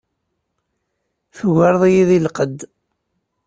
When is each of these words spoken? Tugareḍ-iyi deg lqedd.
Tugareḍ-iyi 1.35 2.03
deg 2.09 2.21
lqedd. 2.25 2.59